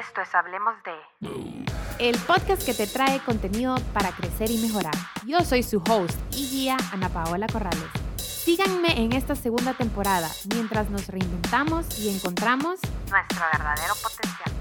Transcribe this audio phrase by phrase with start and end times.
[0.00, 1.66] Esto es Hablemos de...
[1.98, 4.94] El podcast que te trae contenido para crecer y mejorar.
[5.26, 7.84] Yo soy su host y guía Ana Paola Corrales.
[8.16, 14.52] Síganme en esta segunda temporada mientras nos reinventamos y encontramos Nuestro verdadero potencial.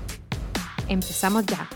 [0.89, 1.69] Empezamos ya.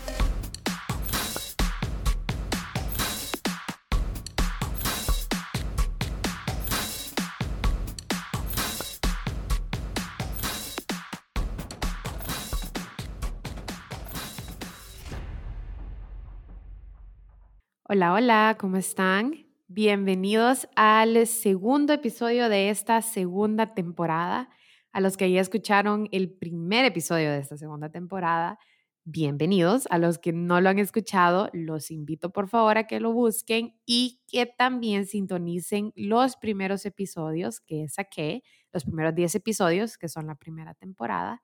[17.86, 19.46] Hola, hola, ¿cómo están?
[19.66, 24.48] Bienvenidos al segundo episodio de esta segunda temporada.
[24.90, 28.58] A los que ya escucharon el primer episodio de esta segunda temporada,
[29.04, 29.86] bienvenidos.
[29.90, 33.76] A los que no lo han escuchado, los invito por favor a que lo busquen
[33.84, 40.26] y que también sintonicen los primeros episodios que saqué, los primeros 10 episodios que son
[40.28, 41.42] la primera temporada.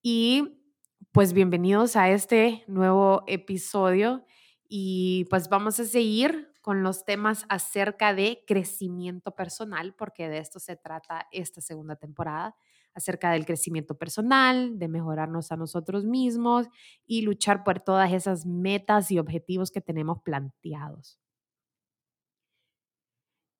[0.00, 0.58] Y
[1.12, 4.24] pues bienvenidos a este nuevo episodio
[4.68, 10.58] y pues vamos a seguir con los temas acerca de crecimiento personal, porque de esto
[10.58, 12.56] se trata esta segunda temporada,
[12.94, 16.66] acerca del crecimiento personal, de mejorarnos a nosotros mismos
[17.06, 21.20] y luchar por todas esas metas y objetivos que tenemos planteados.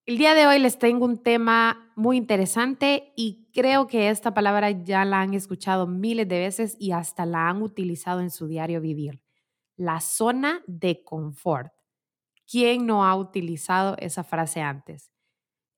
[0.07, 4.71] El día de hoy les tengo un tema muy interesante y creo que esta palabra
[4.71, 8.81] ya la han escuchado miles de veces y hasta la han utilizado en su diario
[8.81, 9.21] vivir
[9.77, 11.73] la zona de confort.
[12.51, 15.11] ¿Quién no ha utilizado esa frase antes?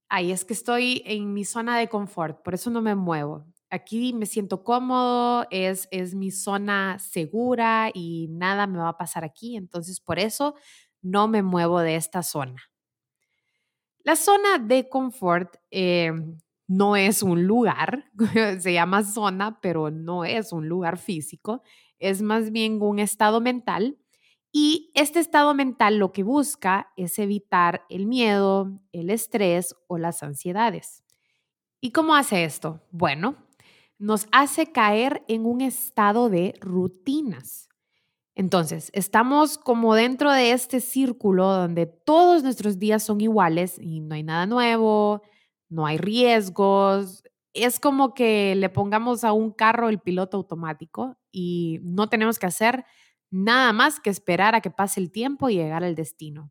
[0.08, 3.46] Ahí es que estoy en mi zona de confort, por eso no me muevo.
[3.70, 9.24] Aquí me siento cómodo, es, es mi zona segura y nada me va a pasar
[9.24, 10.54] aquí, entonces por eso
[11.02, 12.62] no me muevo de esta zona.
[14.04, 16.12] La zona de confort eh,
[16.66, 18.04] no es un lugar,
[18.60, 21.62] se llama zona, pero no es un lugar físico,
[21.98, 23.98] es más bien un estado mental
[24.52, 30.22] y este estado mental lo que busca es evitar el miedo, el estrés o las
[30.22, 31.04] ansiedades.
[31.80, 32.80] ¿Y cómo hace esto?
[32.90, 33.36] Bueno,
[33.98, 37.68] nos hace caer en un estado de rutinas.
[38.34, 44.14] Entonces, estamos como dentro de este círculo donde todos nuestros días son iguales y no
[44.14, 45.22] hay nada nuevo,
[45.68, 51.80] no hay riesgos, es como que le pongamos a un carro el piloto automático y
[51.82, 52.84] no tenemos que hacer
[53.30, 56.50] nada más que esperar a que pase el tiempo y llegar al destino.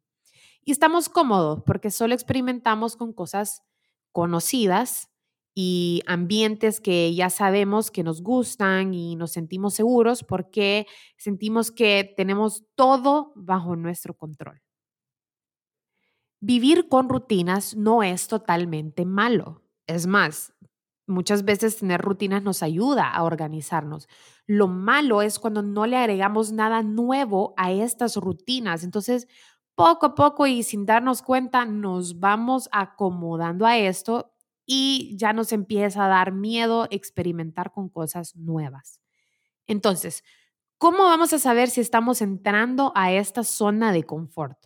[0.63, 3.63] Y estamos cómodos porque solo experimentamos con cosas
[4.11, 5.09] conocidas
[5.55, 10.85] y ambientes que ya sabemos que nos gustan y nos sentimos seguros porque
[11.17, 14.61] sentimos que tenemos todo bajo nuestro control.
[16.39, 19.63] Vivir con rutinas no es totalmente malo.
[19.87, 20.53] Es más,
[21.07, 24.09] Muchas veces tener rutinas nos ayuda a organizarnos.
[24.45, 28.83] Lo malo es cuando no le agregamos nada nuevo a estas rutinas.
[28.83, 29.27] Entonces,
[29.75, 34.33] poco a poco y sin darnos cuenta, nos vamos acomodando a esto
[34.65, 38.99] y ya nos empieza a dar miedo experimentar con cosas nuevas.
[39.67, 40.23] Entonces,
[40.77, 44.57] ¿cómo vamos a saber si estamos entrando a esta zona de confort?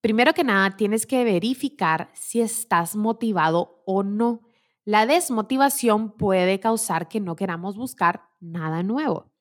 [0.00, 4.42] Primero que nada, tienes que verificar si estás motivado o no.
[4.84, 9.32] La desmotivación puede causar que no queramos buscar nada nuevo.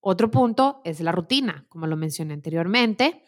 [0.00, 3.22] Otro punto es la rutina, como lo mencioné anteriormente.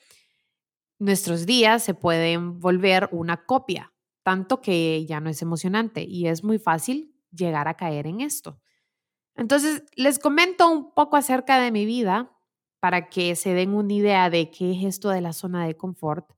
[0.98, 3.92] Nuestros días se pueden volver una copia,
[4.22, 8.60] tanto que ya no es emocionante y es muy fácil llegar a caer en esto.
[9.34, 12.30] Entonces, les comento un poco acerca de mi vida
[12.78, 16.30] para que se den una idea de qué es esto de la zona de confort.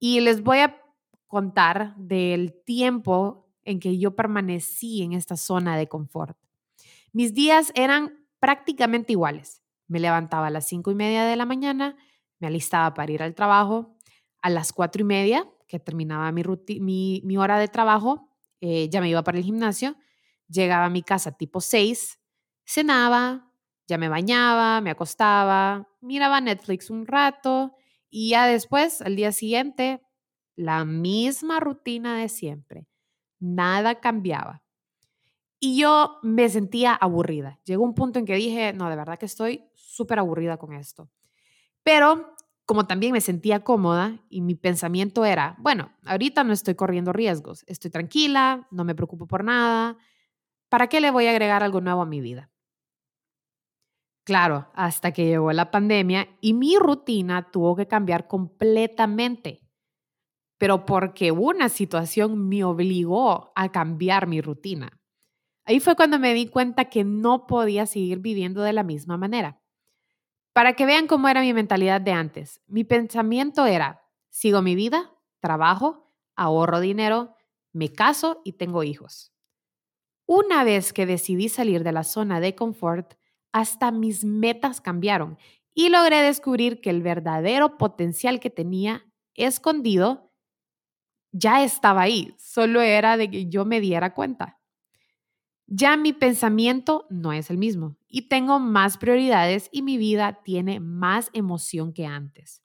[0.00, 0.80] Y les voy a
[1.26, 6.38] contar del tiempo en que yo permanecí en esta zona de confort.
[7.12, 9.62] Mis días eran prácticamente iguales.
[9.88, 11.94] Me levantaba a las cinco y media de la mañana,
[12.38, 13.94] me alistaba para ir al trabajo.
[14.40, 18.30] A las cuatro y media, que terminaba mi, mi, hora de trabajo,
[18.60, 19.96] eh, ya me iba para el gimnasio.
[20.48, 22.18] Llegaba a mi casa tipo seis,
[22.64, 23.52] cenaba,
[23.86, 27.74] ya me bañaba, me acostaba, miraba Netflix un rato
[28.08, 30.00] y ya después, al día siguiente,
[30.56, 32.86] la misma rutina de siempre
[33.40, 34.62] nada cambiaba.
[35.60, 37.58] Y yo me sentía aburrida.
[37.64, 41.10] Llegó un punto en que dije, no, de verdad que estoy súper aburrida con esto.
[41.82, 42.36] Pero
[42.68, 47.64] como también me sentía cómoda y mi pensamiento era, bueno, ahorita no estoy corriendo riesgos,
[47.66, 49.96] estoy tranquila, no me preocupo por nada,
[50.68, 52.50] ¿para qué le voy a agregar algo nuevo a mi vida?
[54.22, 59.67] Claro, hasta que llegó la pandemia y mi rutina tuvo que cambiar completamente
[60.58, 65.00] pero porque una situación me obligó a cambiar mi rutina.
[65.64, 69.60] Ahí fue cuando me di cuenta que no podía seguir viviendo de la misma manera.
[70.52, 75.14] Para que vean cómo era mi mentalidad de antes, mi pensamiento era, sigo mi vida,
[75.40, 77.36] trabajo, ahorro dinero,
[77.72, 79.32] me caso y tengo hijos.
[80.26, 83.14] Una vez que decidí salir de la zona de confort,
[83.52, 85.38] hasta mis metas cambiaron
[85.74, 90.27] y logré descubrir que el verdadero potencial que tenía escondido
[91.32, 94.58] ya estaba ahí, solo era de que yo me diera cuenta
[95.68, 100.80] ya mi pensamiento no es el mismo y tengo más prioridades y mi vida tiene
[100.80, 102.62] más emoción que antes.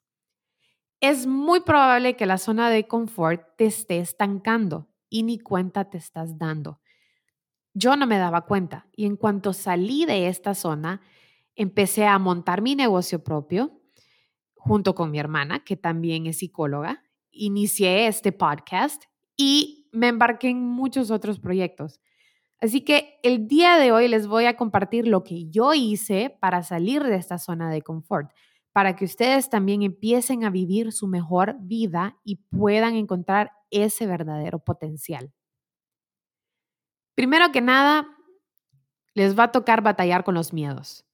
[1.00, 5.98] Es muy probable que la zona de confort te esté estancando y ni cuenta te
[5.98, 6.80] estás dando.
[7.74, 11.02] Yo no me daba cuenta y en cuanto salí de esta zona,
[11.56, 13.82] empecé a montar mi negocio propio
[14.54, 17.03] junto con mi hermana, que también es psicóloga.
[17.34, 19.04] Inicié este podcast
[19.36, 22.00] y me embarqué en muchos otros proyectos.
[22.60, 26.62] Así que el día de hoy les voy a compartir lo que yo hice para
[26.62, 28.30] salir de esta zona de confort,
[28.72, 34.60] para que ustedes también empiecen a vivir su mejor vida y puedan encontrar ese verdadero
[34.60, 35.32] potencial.
[37.14, 38.08] Primero que nada,
[39.14, 41.04] les va a tocar batallar con los miedos.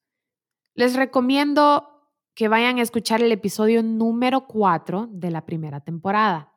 [0.75, 2.00] Les recomiendo
[2.41, 6.55] que vayan a escuchar el episodio número 4 de la primera temporada.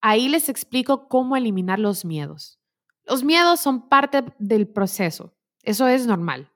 [0.00, 2.60] Ahí les explico cómo eliminar los miedos.
[3.04, 5.34] Los miedos son parte del proceso,
[5.64, 6.52] eso es normal.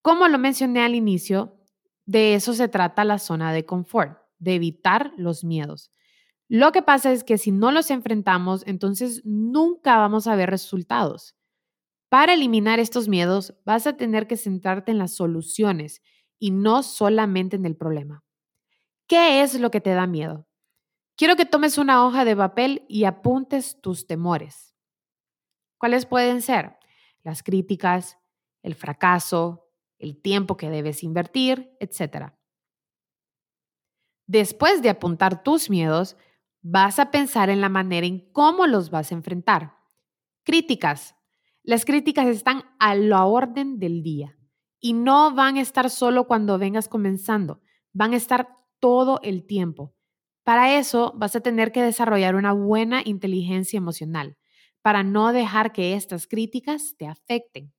[0.00, 1.56] Como lo mencioné al inicio,
[2.04, 5.92] de eso se trata la zona de confort, de evitar los miedos.
[6.48, 11.36] Lo que pasa es que si no los enfrentamos, entonces nunca vamos a ver resultados.
[12.08, 16.02] Para eliminar estos miedos, vas a tener que centrarte en las soluciones
[16.42, 18.24] y no solamente en el problema.
[19.06, 20.48] ¿Qué es lo que te da miedo?
[21.16, 24.74] Quiero que tomes una hoja de papel y apuntes tus temores.
[25.78, 26.78] ¿Cuáles pueden ser?
[27.22, 28.18] Las críticas,
[28.64, 29.68] el fracaso,
[30.00, 32.32] el tiempo que debes invertir, etc.
[34.26, 36.16] Después de apuntar tus miedos,
[36.60, 39.76] vas a pensar en la manera en cómo los vas a enfrentar.
[40.42, 41.14] Críticas.
[41.62, 44.36] Las críticas están a la orden del día
[44.82, 47.62] y no van a estar solo cuando vengas comenzando,
[47.92, 48.48] van a estar
[48.80, 49.94] todo el tiempo.
[50.42, 54.36] Para eso vas a tener que desarrollar una buena inteligencia emocional
[54.82, 57.72] para no dejar que estas críticas te afecten.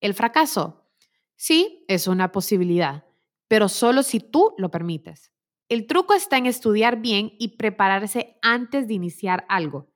[0.00, 0.86] El fracaso,
[1.34, 3.04] sí, es una posibilidad,
[3.48, 5.32] pero solo si tú lo permites.
[5.68, 9.90] El truco está en estudiar bien y prepararse antes de iniciar algo.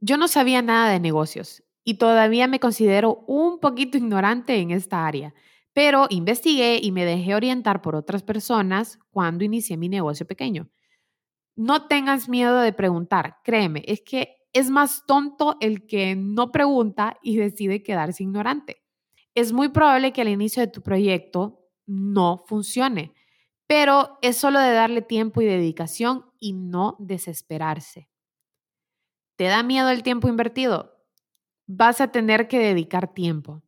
[0.00, 5.06] Yo no sabía nada de negocios y todavía me considero un poquito ignorante en esta
[5.06, 5.32] área,
[5.72, 10.68] pero investigué y me dejé orientar por otras personas cuando inicié mi negocio pequeño.
[11.54, 17.18] No tengas miedo de preguntar, créeme, es que es más tonto el que no pregunta
[17.22, 18.82] y decide quedarse ignorante.
[19.36, 23.14] Es muy probable que al inicio de tu proyecto no funcione,
[23.68, 28.08] pero es solo de darle tiempo y dedicación y no desesperarse.
[29.36, 30.95] ¿Te da miedo el tiempo invertido?
[31.66, 33.62] Vas a tener que dedicar tiempo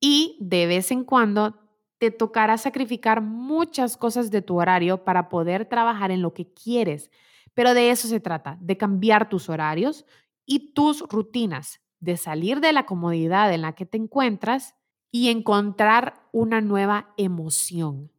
[0.00, 1.56] y de vez en cuando
[1.98, 7.10] te tocará sacrificar muchas cosas de tu horario para poder trabajar en lo que quieres.
[7.54, 10.04] Pero de eso se trata, de cambiar tus horarios
[10.44, 14.74] y tus rutinas, de salir de la comodidad en la que te encuentras
[15.10, 18.10] y encontrar una nueva emoción.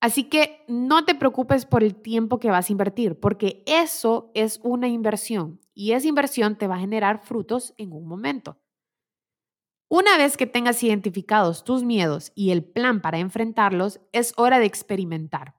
[0.00, 4.58] Así que no te preocupes por el tiempo que vas a invertir, porque eso es
[4.62, 8.60] una inversión y esa inversión te va a generar frutos en un momento.
[9.88, 14.66] Una vez que tengas identificados tus miedos y el plan para enfrentarlos, es hora de
[14.66, 15.58] experimentar.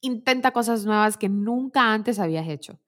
[0.00, 2.80] Intenta cosas nuevas que nunca antes habías hecho.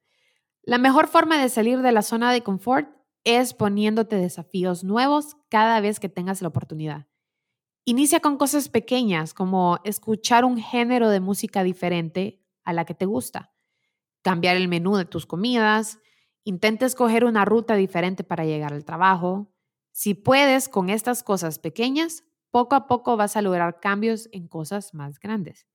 [0.62, 2.88] La mejor forma de salir de la zona de confort
[3.24, 7.08] es poniéndote desafíos nuevos cada vez que tengas la oportunidad.
[7.84, 13.04] Inicia con cosas pequeñas como escuchar un género de música diferente a la que te
[13.04, 13.52] gusta,
[14.22, 15.98] cambiar el menú de tus comidas,
[16.44, 19.52] intenta escoger una ruta diferente para llegar al trabajo.
[19.92, 24.94] Si puedes con estas cosas pequeñas, poco a poco vas a lograr cambios en cosas
[24.94, 25.66] más grandes.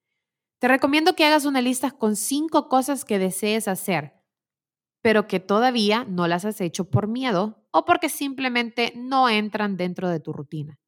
[0.59, 4.23] Te recomiendo que hagas una lista con cinco cosas que desees hacer
[5.03, 10.07] pero que todavía no las has hecho por miedo o porque simplemente no entran dentro
[10.09, 10.79] de tu rutina.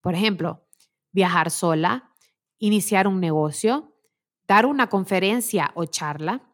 [0.00, 0.66] Por ejemplo,
[1.12, 2.12] viajar sola,
[2.58, 3.96] iniciar un negocio,
[4.48, 6.52] dar una conferencia o charla,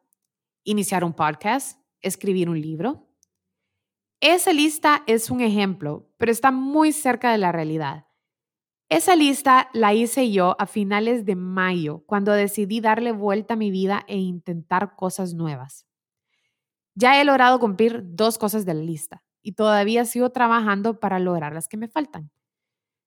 [0.64, 3.08] iniciar un podcast, escribir un libro.
[4.20, 8.06] Esa lista es un ejemplo, pero está muy cerca de la realidad.
[8.88, 13.70] Esa lista la hice yo a finales de mayo, cuando decidí darle vuelta a mi
[13.70, 15.86] vida e intentar cosas nuevas.
[16.94, 19.22] Ya he logrado cumplir dos cosas de la lista.
[19.42, 22.30] y todavía sigo trabajando para lograr las que me faltan.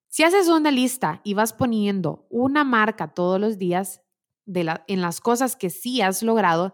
[0.08, 4.02] Si haces una lista y vas poniendo una marca todos los días
[4.46, 6.74] de en las cosas que sí has logrado,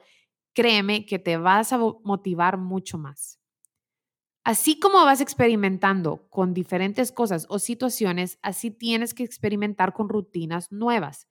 [0.53, 3.39] créeme que te vas a motivar mucho más.
[4.43, 10.71] Así como vas experimentando con diferentes cosas o situaciones, así tienes que experimentar con rutinas
[10.71, 11.27] nuevas.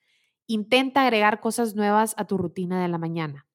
[0.46, 3.46] Intenta agregar cosas nuevas a tu rutina de la mañana.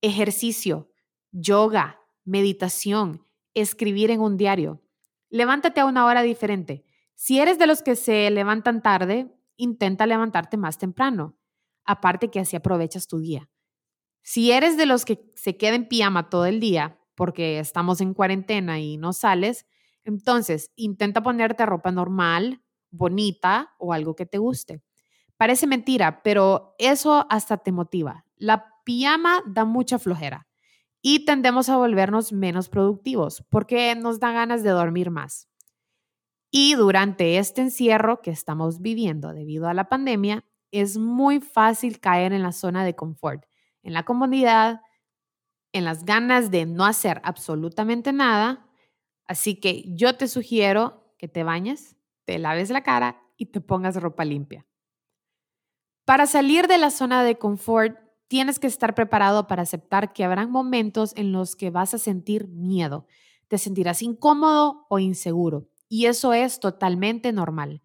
[0.00, 0.90] Ejercicio,
[1.32, 4.82] yoga, meditación, escribir en un diario.
[5.28, 6.84] Levántate a una hora diferente.
[7.14, 11.36] Si eres de los que se levantan tarde, intenta levantarte más temprano.
[11.84, 13.50] Aparte que así aprovechas tu día.
[14.26, 18.14] Si eres de los que se queda en pijama todo el día porque estamos en
[18.14, 19.66] cuarentena y no sales,
[20.02, 24.80] entonces intenta ponerte ropa normal, bonita o algo que te guste.
[25.36, 28.24] Parece mentira, pero eso hasta te motiva.
[28.36, 30.48] La pijama da mucha flojera
[31.02, 35.50] y tendemos a volvernos menos productivos porque nos da ganas de dormir más.
[36.50, 42.32] Y durante este encierro que estamos viviendo debido a la pandemia, es muy fácil caer
[42.32, 43.44] en la zona de confort,
[43.84, 44.82] en la comodidad,
[45.72, 48.66] en las ganas de no hacer absolutamente nada.
[49.26, 53.96] Así que yo te sugiero que te bañes, te laves la cara y te pongas
[53.96, 54.66] ropa limpia.
[56.04, 57.98] Para salir de la zona de confort,
[58.28, 62.48] tienes que estar preparado para aceptar que habrán momentos en los que vas a sentir
[62.48, 63.06] miedo,
[63.48, 67.82] te sentirás incómodo o inseguro, y eso es totalmente normal.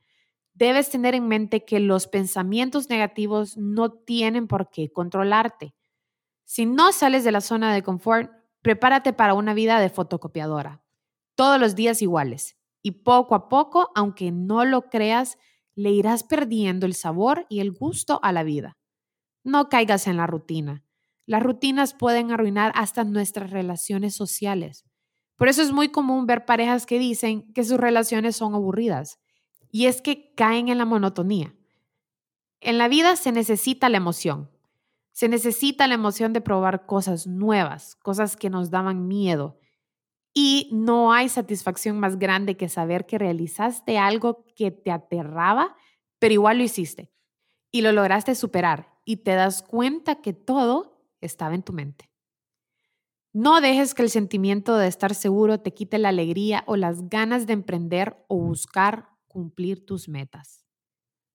[0.54, 5.74] Debes tener en mente que los pensamientos negativos no tienen por qué controlarte.
[6.52, 8.32] Si no sales de la zona de confort,
[8.64, 10.84] prepárate para una vida de fotocopiadora.
[11.36, 12.58] Todos los días iguales.
[12.82, 15.38] Y poco a poco, aunque no lo creas,
[15.76, 18.80] le irás perdiendo el sabor y el gusto a la vida.
[19.44, 20.84] No caigas en la rutina.
[21.28, 24.86] Las rutinas pueden arruinar hasta nuestras relaciones sociales.
[25.36, 29.20] Por eso es muy común ver parejas que dicen que sus relaciones son aburridas.
[29.70, 31.54] Y es que caen en la monotonía.
[32.60, 34.50] En la vida se necesita la emoción.
[35.20, 39.60] Se necesita la emoción de probar cosas nuevas, cosas que nos daban miedo,
[40.34, 45.76] y no hay satisfacción más grande que saber que realizaste algo que te aterraba,
[46.20, 47.12] pero igual lo hiciste
[47.70, 52.10] y lo lograste superar y te das cuenta que todo estaba en tu mente.
[53.34, 57.46] No dejes que el sentimiento de estar seguro te quite la alegría o las ganas
[57.46, 60.69] de emprender o buscar cumplir tus metas.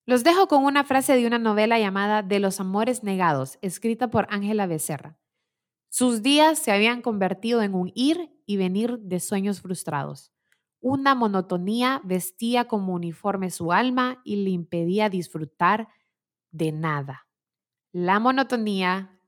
[0.06, 4.26] Los dejo con una frase de una novela llamada De los Amores Negados, escrita por
[4.28, 5.18] Ángela Becerra.
[5.88, 10.30] Sus días se habían convertido en un ir y venir de sueños frustrados.
[10.80, 15.88] Una monotonía vestía como uniforme su alma y le impedía disfrutar
[16.50, 17.26] de nada.
[17.90, 19.18] La monotonía,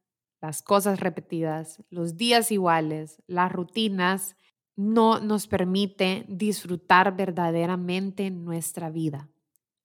[0.43, 4.37] las cosas repetidas, los días iguales, las rutinas,
[4.77, 9.31] no nos permite disfrutar verdaderamente nuestra vida.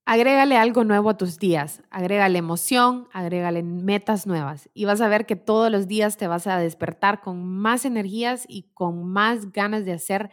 [0.05, 5.25] Agrégale algo nuevo a tus días, agrégale emoción, agrégale metas nuevas y vas a ver
[5.25, 9.85] que todos los días te vas a despertar con más energías y con más ganas
[9.85, 10.31] de hacer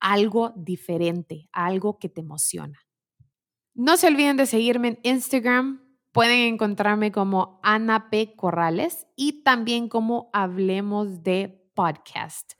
[0.00, 2.78] algo diferente, algo que te emociona.
[3.74, 8.34] No se olviden de seguirme en Instagram, pueden encontrarme como Ana P.
[8.34, 12.54] Corrales y también como Hablemos de Podcast.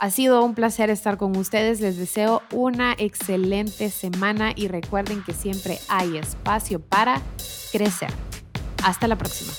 [0.00, 1.82] Ha sido un placer estar con ustedes.
[1.82, 7.20] Les deseo una excelente semana y recuerden que siempre hay espacio para
[7.70, 8.10] crecer.
[8.82, 9.52] Hasta la próxima.